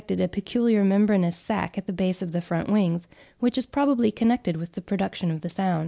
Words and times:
123) 0.01 0.25
a 0.25 0.27
peculiar 0.27 0.83
membranous 0.83 1.35
sac 1.35 1.77
at 1.77 1.85
the 1.85 1.93
base 1.93 2.23
of 2.23 2.31
the 2.31 2.41
front 2.41 2.67
wings, 2.67 3.03
which 3.37 3.55
is 3.55 3.67
probably 3.67 4.09
connected 4.11 4.57
with 4.57 4.71
the 4.71 4.81
production 4.81 5.29
of 5.29 5.41
the 5.41 5.49
sound. 5.49 5.79